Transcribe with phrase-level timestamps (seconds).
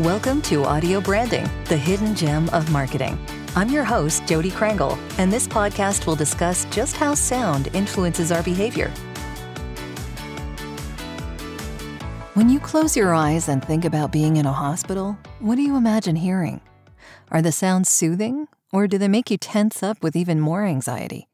[0.00, 3.18] Welcome to Audio Branding, the hidden gem of marketing.
[3.54, 8.42] I'm your host, Jodi Krangle, and this podcast will discuss just how sound influences our
[8.42, 8.90] behavior.
[12.34, 15.76] When you close your eyes and think about being in a hospital, what do you
[15.76, 16.60] imagine hearing?
[17.30, 21.26] Are the sounds soothing, or do they make you tense up with even more anxiety?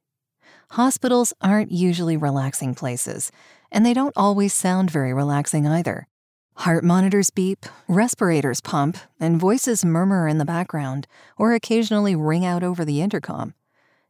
[0.70, 3.32] Hospitals aren't usually relaxing places,
[3.72, 6.06] and they don't always sound very relaxing either.
[6.56, 11.06] Heart monitors beep, respirators pump, and voices murmur in the background
[11.36, 13.54] or occasionally ring out over the intercom.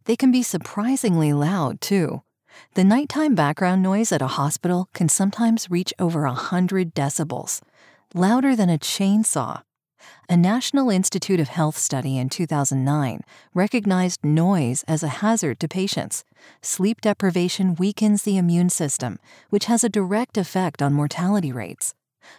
[0.05, 2.23] They can be surprisingly loud, too.
[2.75, 7.63] The nighttime background noise at a hospital can sometimes reach over 100 decibels,
[8.13, 9.63] louder than a chainsaw.
[10.29, 13.21] A National Institute of Health study in 2009
[13.55, 16.25] recognized noise as a hazard to patients.
[16.61, 19.19] Sleep deprivation weakens the immune system,
[19.51, 21.95] which has a direct effect on mortality rates.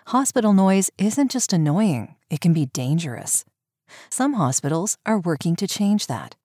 [0.08, 3.46] Hospital noise isn't just annoying, it can be dangerous.
[4.10, 6.36] Some hospitals are working to change that.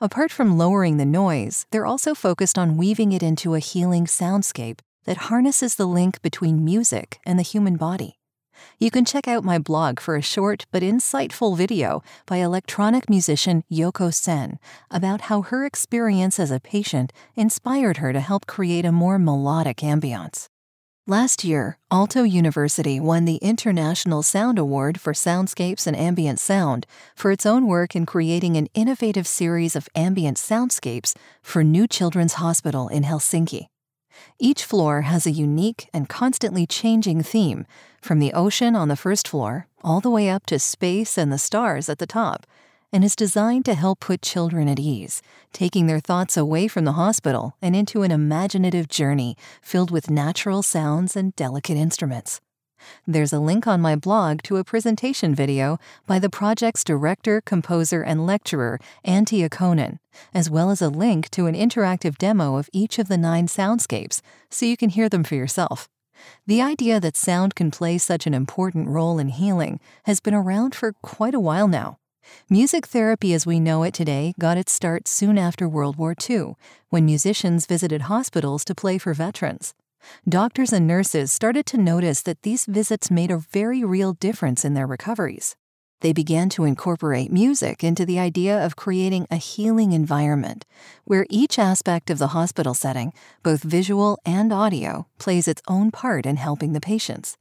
[0.00, 4.80] Apart from lowering the noise, they're also focused on weaving it into a healing soundscape
[5.04, 8.18] that harnesses the link between music and the human body.
[8.78, 13.62] You can check out my blog for a short but insightful video by electronic musician
[13.70, 14.58] Yoko Sen
[14.90, 19.78] about how her experience as a patient inspired her to help create a more melodic
[19.78, 20.48] ambiance.
[21.10, 27.30] Last year, Aalto University won the International Sound Award for Soundscapes and Ambient Sound for
[27.30, 32.88] its own work in creating an innovative series of ambient soundscapes for New Children's Hospital
[32.88, 33.68] in Helsinki.
[34.38, 37.64] Each floor has a unique and constantly changing theme,
[38.02, 41.38] from the ocean on the first floor all the way up to space and the
[41.38, 42.46] stars at the top
[42.92, 45.22] and is designed to help put children at ease,
[45.52, 50.62] taking their thoughts away from the hospital and into an imaginative journey filled with natural
[50.62, 52.40] sounds and delicate instruments.
[53.06, 58.02] There's a link on my blog to a presentation video by the project's director, composer,
[58.02, 59.98] and lecturer, Antti Okkonen,
[60.32, 64.20] as well as a link to an interactive demo of each of the nine soundscapes
[64.50, 65.88] so you can hear them for yourself.
[66.46, 70.74] The idea that sound can play such an important role in healing has been around
[70.74, 71.98] for quite a while now.
[72.50, 76.54] Music therapy as we know it today got its start soon after World War II,
[76.88, 79.74] when musicians visited hospitals to play for veterans.
[80.26, 84.74] Doctors and nurses started to notice that these visits made a very real difference in
[84.74, 85.56] their recoveries.
[86.00, 90.64] They began to incorporate music into the idea of creating a healing environment
[91.04, 93.12] where each aspect of the hospital setting,
[93.42, 97.36] both visual and audio, plays its own part in helping the patients.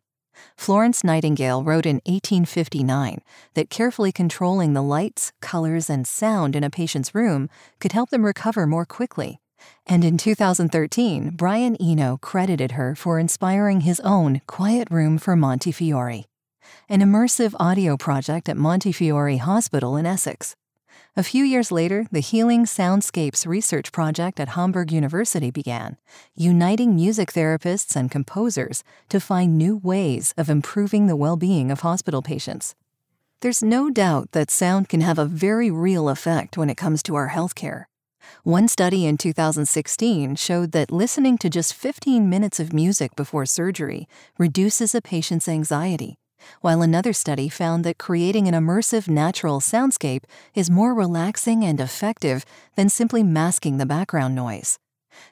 [0.55, 3.21] Florence Nightingale wrote in 1859
[3.53, 7.49] that carefully controlling the lights, colors, and sound in a patient's room
[7.79, 9.39] could help them recover more quickly.
[9.85, 16.25] And in 2013, Brian Eno credited her for inspiring his own Quiet Room for Montefiore,
[16.89, 20.55] an immersive audio project at Montefiore Hospital in Essex.
[21.17, 25.97] A few years later, the Healing Soundscapes research project at Hamburg University began,
[26.35, 31.79] uniting music therapists and composers to find new ways of improving the well being of
[31.79, 32.75] hospital patients.
[33.41, 37.15] There's no doubt that sound can have a very real effect when it comes to
[37.15, 37.85] our healthcare.
[38.43, 44.07] One study in 2016 showed that listening to just 15 minutes of music before surgery
[44.37, 46.19] reduces a patient's anxiety
[46.61, 52.45] while another study found that creating an immersive natural soundscape is more relaxing and effective
[52.75, 54.79] than simply masking the background noise.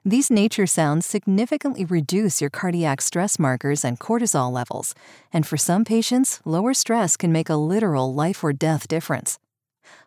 [0.03, 4.95] These nature sounds significantly reduce your cardiac stress markers and cortisol levels,
[5.31, 9.37] and for some patients, lower stress can make a literal life or death difference.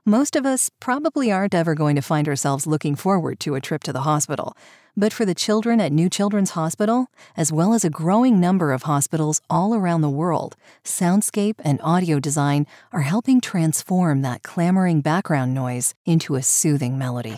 [0.05, 3.83] Most of us probably aren't ever going to find ourselves looking forward to a trip
[3.85, 4.57] to the hospital,
[4.97, 8.83] but for the children at New Children's Hospital, as well as a growing number of
[8.83, 15.55] hospitals all around the world, soundscape and audio design are helping transform that clamoring background
[15.55, 17.37] noise into a soothing melody.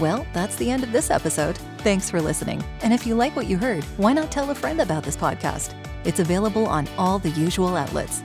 [0.00, 1.58] Well, that's the end of this episode.
[1.80, 2.62] Thanks for listening.
[2.82, 5.72] And if you like what you heard, why not tell a friend about this podcast?
[6.04, 8.22] It's available on all the usual outlets.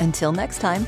[0.00, 0.84] Until next time.